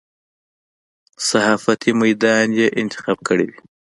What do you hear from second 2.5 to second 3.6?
یې انتخاب کړی وي.